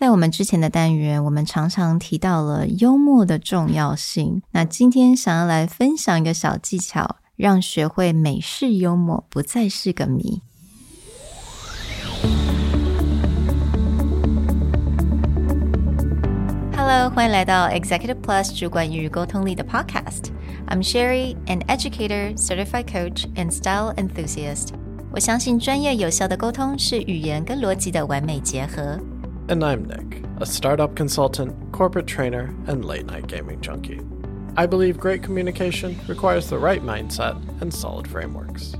[0.00, 4.40] 在我们之前的单元，我们常常提到了幽默的重要性。
[4.52, 10.40] 那今天想要来分享一个小技巧，让学会美式幽默不再是个谜。
[16.74, 20.30] Hello，欢迎来到 Executive Plus 主管与沟通力的 Podcast。
[20.68, 24.68] I'm Sherry, an educator, certified coach, and style enthusiast.
[25.12, 28.98] 我相信专业有效的沟通是语言跟逻辑的完美结合。
[29.49, 34.01] And I'm Nick, a startup consultant, corporate trainer, and late night gaming junkie.
[34.57, 38.73] I believe great communication requires the right mindset and solid frameworks.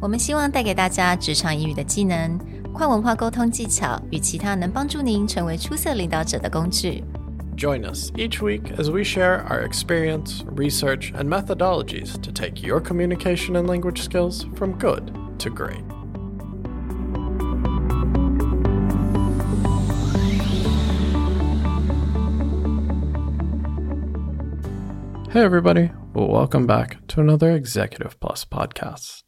[0.00, 2.38] 我们希望带给大家职场英语的技能、
[2.72, 7.02] 跨文化沟通技巧与其他能帮助您成为出色领导者的工具。
[7.56, 13.56] Join us each week as we share our experience, research, and methodologies to take your communication
[13.56, 15.82] and language skills from good to great.
[25.31, 25.91] Hey, everybody.
[26.13, 29.23] Welcome back to another Executive Plus podcast.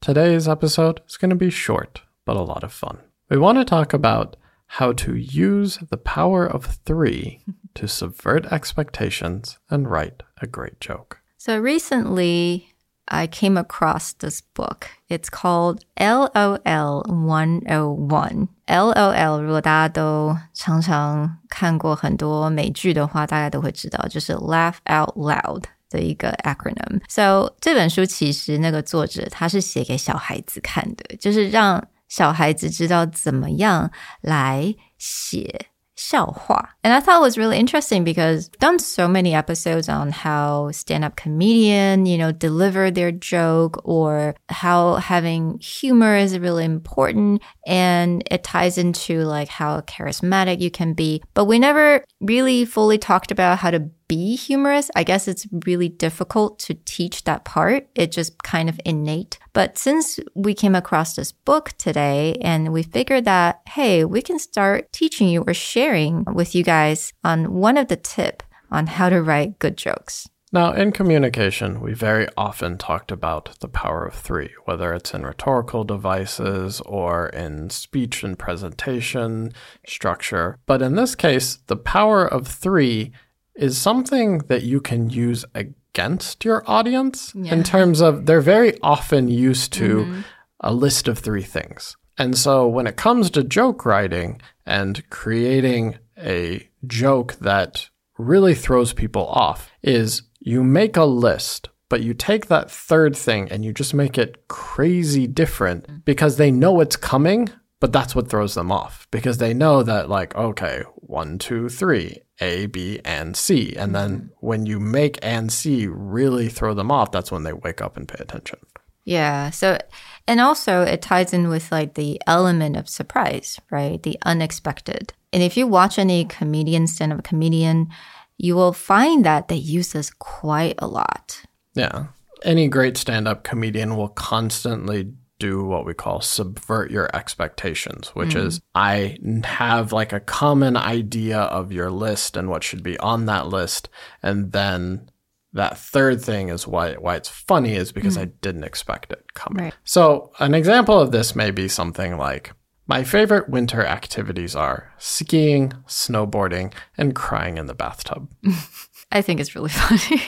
[0.00, 3.00] Today's episode is going to be short, but a lot of fun.
[3.28, 4.36] We want to talk about
[4.68, 7.42] how to use the power of three
[7.74, 11.22] to subvert expectations and write a great joke.
[11.38, 12.67] So recently,
[13.07, 14.87] I came across this book.
[15.09, 18.47] It's called LOL 101.
[18.65, 35.67] LOL 如果大家都常常看过很多美剧的话，大概都会知道，就是 Laugh Out Loud 的一个 acronym。So 这本书其实那个作者他是写给小孩子看的，就是让小孩子知道怎么样来写
[35.98, 36.70] 笑话.
[36.84, 40.70] And I thought it was really interesting because I've done so many episodes on how
[40.70, 48.22] stand-up comedian, you know, deliver their joke or how having humor is really important and
[48.30, 51.22] it ties into like how charismatic you can be.
[51.34, 54.90] But we never really fully talked about how to be humorous.
[54.96, 57.88] I guess it's really difficult to teach that part.
[57.94, 59.38] It just kind of innate.
[59.52, 64.38] But since we came across this book today and we figured that, hey, we can
[64.38, 69.08] start teaching you or sharing with you guys on one of the tip on how
[69.08, 70.28] to write good jokes.
[70.50, 75.26] Now, in communication, we very often talked about the power of three, whether it's in
[75.26, 79.52] rhetorical devices or in speech and presentation
[79.86, 80.58] structure.
[80.64, 83.12] But in this case, the power of three
[83.58, 87.52] is something that you can use against your audience yeah.
[87.52, 90.20] in terms of they're very often used to mm-hmm.
[90.60, 91.96] a list of three things.
[92.16, 98.92] And so when it comes to joke writing and creating a joke that really throws
[98.92, 103.72] people off is you make a list but you take that third thing and you
[103.72, 106.04] just make it crazy different mm.
[106.04, 107.48] because they know it's coming
[107.80, 112.18] but that's what throws them off because they know that like okay one two three
[112.40, 113.74] a, B, and C.
[113.76, 114.26] And then mm-hmm.
[114.40, 118.08] when you make and C really throw them off, that's when they wake up and
[118.08, 118.58] pay attention.
[119.04, 119.50] Yeah.
[119.50, 119.78] So,
[120.26, 124.02] and also it ties in with like the element of surprise, right?
[124.02, 125.14] The unexpected.
[125.32, 127.88] And if you watch any comedian, stand up comedian,
[128.36, 131.42] you will find that they use this quite a lot.
[131.74, 132.08] Yeah.
[132.44, 138.30] Any great stand up comedian will constantly do what we call subvert your expectations, which
[138.30, 138.46] mm.
[138.46, 143.26] is I have like a common idea of your list and what should be on
[143.26, 143.88] that list.
[144.22, 145.10] And then
[145.52, 148.22] that third thing is why why it's funny is because mm.
[148.22, 149.64] I didn't expect it coming.
[149.64, 149.74] Right.
[149.84, 152.52] So an example of this may be something like
[152.86, 158.30] my favorite winter activities are skiing, snowboarding, and crying in the bathtub.
[159.12, 160.22] I think it's really funny.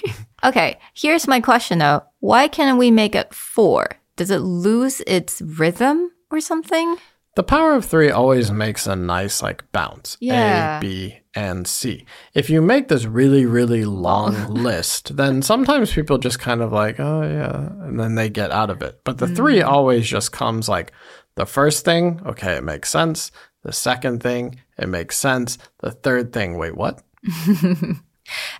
[0.44, 2.02] okay, here's my question though.
[2.20, 3.88] Why can't we make it four?
[4.20, 6.98] Does it lose its rhythm or something?
[7.36, 10.18] The power of three always makes a nice like bounce.
[10.20, 10.76] Yeah.
[10.76, 12.04] A, B, and C.
[12.34, 17.00] If you make this really, really long list, then sometimes people just kind of like,
[17.00, 19.00] oh yeah, and then they get out of it.
[19.04, 19.34] But the mm.
[19.34, 20.92] three always just comes like
[21.36, 23.32] the first thing, okay, it makes sense.
[23.62, 25.56] The second thing, it makes sense.
[25.78, 27.02] The third thing, wait, what?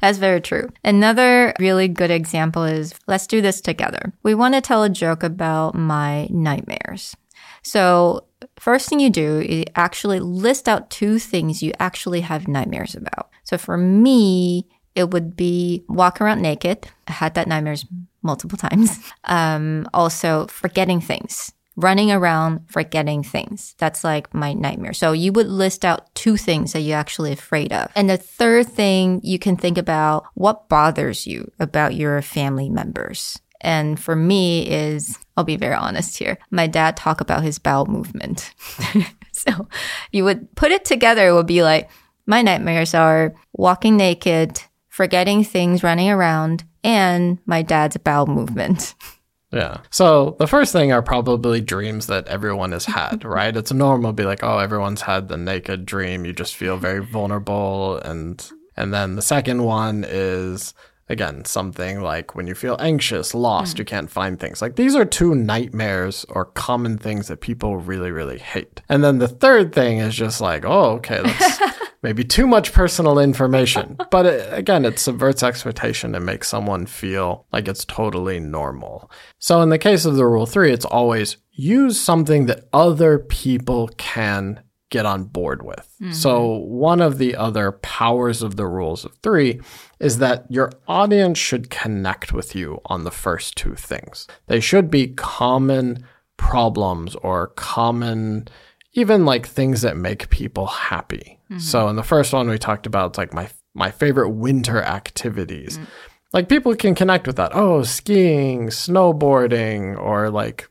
[0.01, 0.69] That's very true.
[0.85, 4.13] Another really good example is let's do this together.
[4.23, 7.17] We want to tell a joke about my nightmares.
[7.63, 8.25] So,
[8.57, 13.31] first thing you do is actually list out two things you actually have nightmares about.
[13.45, 16.89] So, for me, it would be walk around naked.
[17.07, 17.87] I had that nightmares
[18.23, 18.99] multiple times.
[19.25, 23.75] Um, also, forgetting things running around forgetting things.
[23.79, 24.93] That's like my nightmare.
[24.93, 27.91] So you would list out two things that you're actually afraid of.
[27.95, 33.39] And the third thing you can think about what bothers you about your family members.
[33.63, 36.39] And for me is, I'll be very honest here.
[36.51, 38.55] My dad talk about his bowel movement.
[39.33, 39.69] So
[40.13, 41.91] you would put it together, it would be like
[42.27, 48.95] my nightmares are walking naked, forgetting things, running around, and my dad's bowel movement.
[49.53, 49.79] Yeah.
[49.91, 53.57] So the first thing are probably dreams that everyone has had, right?
[53.57, 56.25] It's normal to be like, oh, everyone's had the naked dream.
[56.25, 57.97] You just feel very vulnerable.
[57.99, 60.73] And and then the second one is
[61.09, 63.89] again something like when you feel anxious, lost, you mm.
[63.89, 64.63] can't find things.
[64.63, 68.83] Like these are two nightmares or common things that people really, really hate.
[68.89, 71.59] And then the third thing is just like, oh, okay, that's
[72.03, 73.99] maybe too much personal information.
[74.11, 79.11] But it, again, it subverts expectation and makes someone feel like it's totally normal.
[79.39, 83.89] So in the case of the rule three, it's always use something that other people
[83.99, 85.95] can get on board with.
[86.03, 86.13] Mm-hmm.
[86.13, 89.61] So one of the other powers of the rules of three
[90.01, 94.27] is that your audience should connect with you on the first two things.
[94.49, 96.05] They should be common
[96.37, 98.49] problems or common
[98.93, 101.39] even like things that make people happy.
[101.51, 101.59] Mm-hmm.
[101.59, 105.79] So in the first one we talked about like my my favorite winter activities.
[105.79, 105.87] Mm.
[106.33, 107.53] Like people can connect with that.
[107.55, 110.69] Oh, skiing, snowboarding, or like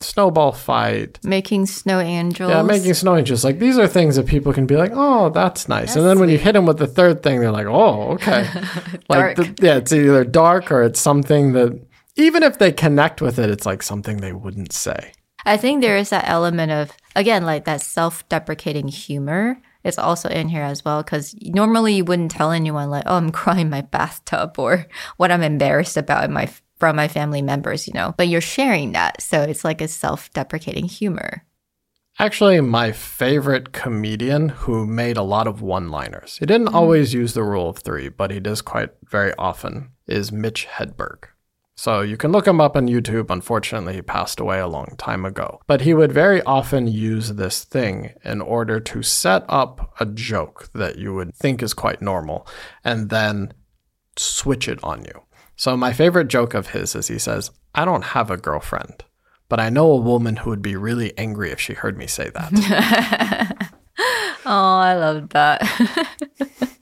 [0.00, 1.18] snowball fight.
[1.24, 2.50] Making snow angels.
[2.50, 3.44] Yeah, making snow angels.
[3.44, 5.96] Like these are things that people can be like, oh, that's nice.
[5.96, 8.48] and then when you hit them with the third thing, they're like, oh, okay.
[9.08, 11.80] like, the, yeah, it's either dark or it's something that
[12.16, 15.12] even if they connect with it, it's like something they wouldn't say.
[15.46, 19.62] I think there is that element of, again, like that self deprecating humor.
[19.84, 23.30] It's also in here as well because normally you wouldn't tell anyone like, "Oh, I'm
[23.40, 27.86] crying in my bathtub" or what I'm embarrassed about in my from my family members,
[27.86, 28.12] you know.
[28.18, 31.44] But you're sharing that, so it's like a self-deprecating humor.
[32.18, 36.76] Actually, my favorite comedian who made a lot of one liners, he didn't mm-hmm.
[36.76, 41.28] always use the rule of three, but he does quite very often, is Mitch Hedberg.
[41.76, 43.30] So you can look him up on YouTube.
[43.30, 45.60] Unfortunately, he passed away a long time ago.
[45.66, 50.70] But he would very often use this thing in order to set up a joke
[50.72, 52.46] that you would think is quite normal
[52.82, 53.52] and then
[54.16, 55.22] switch it on you.
[55.54, 59.04] So my favorite joke of his is he says, I don't have a girlfriend,
[59.48, 62.30] but I know a woman who would be really angry if she heard me say
[62.30, 63.72] that.
[64.48, 65.60] Oh, I love that.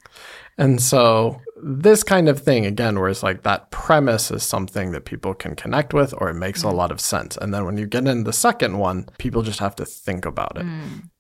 [0.57, 5.06] And so this kind of thing, again, where it's like that premise is something that
[5.06, 7.38] people can connect with or it makes a lot of sense.
[7.38, 10.58] And then when you get in the second one, people just have to think about
[10.58, 10.66] it.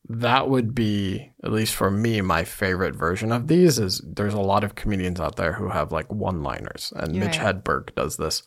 [0.07, 4.41] That would be, at least for me, my favorite version of these is there's a
[4.41, 6.91] lot of comedians out there who have like one-liners.
[6.95, 7.55] And Mitch Right.
[7.55, 8.43] Hedberg does this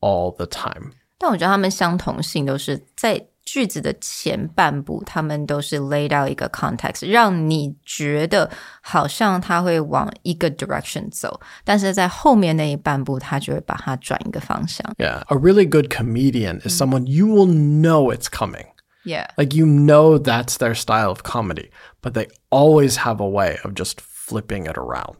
[0.00, 0.92] all the time.
[1.20, 8.50] 但我觉得他们相同性都是在 句子的前半部，他们都是 laid out 一个 context，让你觉得
[8.82, 14.86] 好像他会往一个 direction 走，但是在后面那一半部，他就会把它转一个方向。
[14.98, 15.22] Yeah.
[15.28, 18.66] A really good comedian is someone you will know it's coming.
[19.04, 19.28] Yeah.
[19.38, 21.70] Like you know that's their style of comedy,
[22.02, 25.16] but they always have a way of just flipping it around.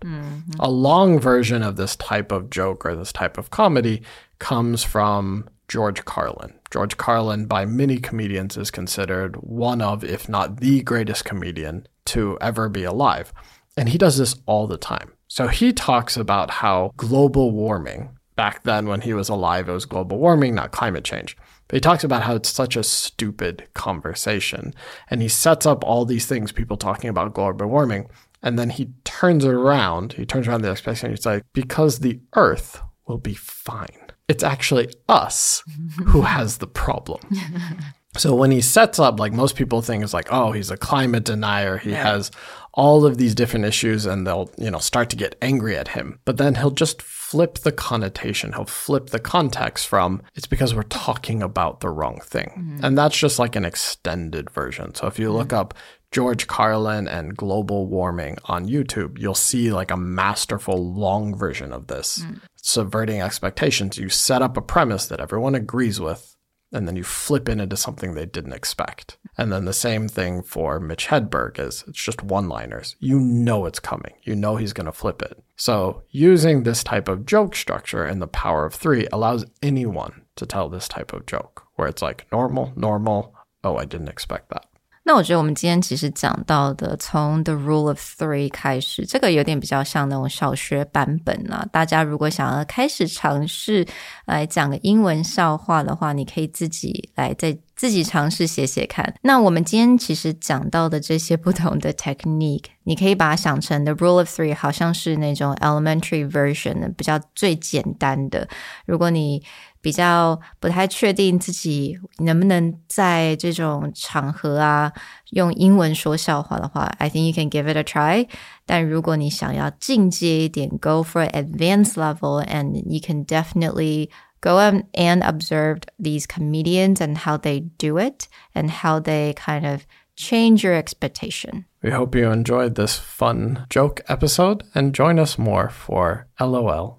[0.60, 4.02] A long version of this type of joke or this type of comedy
[4.38, 6.52] comes from George Carlin.
[6.73, 12.35] George Carlin, by many comedians, is considered one of, if not the greatest comedian to
[12.41, 13.31] ever be alive.
[13.77, 15.13] And he does this all the time.
[15.27, 19.85] So he talks about how global warming, back then when he was alive, it was
[19.85, 21.37] global warming, not climate change.
[21.67, 24.73] But he talks about how it's such a stupid conversation.
[25.11, 28.09] And he sets up all these things, people talking about global warming.
[28.41, 30.13] And then he turns around.
[30.13, 31.11] He turns around the expectation.
[31.11, 33.99] He's like, because the earth will be fine.
[34.29, 35.82] It's actually us mm-hmm.
[36.05, 37.21] Who has the problem.
[38.15, 41.25] So when he sets up, like most people think is like, oh, he's a climate
[41.25, 41.77] denier.
[41.77, 42.29] He has
[42.73, 46.19] all of these different issues and they'll, you know, start to get angry at him.
[46.25, 47.01] But then he'll just
[47.33, 48.53] flip the connotation.
[48.53, 52.51] He'll flip the context from it's because we're talking about the wrong thing.
[52.55, 52.85] Mm-hmm.
[52.85, 54.93] And that's just like an extended version.
[54.93, 55.57] So if you look mm-hmm.
[55.57, 55.73] up
[56.11, 61.87] George Carlin and global warming on YouTube, you'll see like a masterful long version of
[61.87, 62.19] this.
[62.19, 62.41] Mm.
[62.55, 63.97] Subverting expectations.
[63.97, 66.32] You set up a premise that everyone agrees with
[66.73, 69.17] and then you flip it into something they didn't expect.
[69.37, 72.95] And then the same thing for Mitch Hedberg is it's just one-liners.
[72.99, 74.13] You know it's coming.
[74.23, 75.41] You know he's going to flip it.
[75.55, 80.45] So using this type of joke structure in the power of 3 allows anyone to
[80.45, 84.65] tell this type of joke where it's like normal, normal, oh, I didn't expect that.
[85.05, 91.67] 那我觉得我们今天其实讲到的，从 The Rule of Three 开始，这个有点比较像那种小学版本啊。
[91.71, 93.85] 大家如果想要开始尝试
[94.25, 99.13] 来讲个英文笑话的话，你可以自己来在自自己尝试写写看。
[99.23, 108.47] 那我们今天其实讲到的这些不同的 technique，你可以把它想成 the rule of three，好像是那种 elementary version 的，比较最简单的。
[108.85, 109.43] 如果你
[109.82, 114.92] 比较不太确定自己能不能在这种场合啊
[115.30, 118.28] 用英文说笑话的话，I think you can give it a try。
[118.66, 127.98] 但如果你想要进阶一点，go for advanced level，and you can definitely go and observe these comedians and how they do
[127.98, 129.82] it and how they kind of
[130.16, 131.64] change your expectation.
[131.80, 136.98] We hope you enjoyed this fun joke episode and join us more for LOL